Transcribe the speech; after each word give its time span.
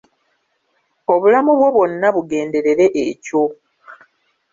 Obulamu 1.13 1.51
bwo 1.57 1.69
bwonna 1.75 2.07
bugenderere 2.15 2.85
ekyo. 3.09 3.43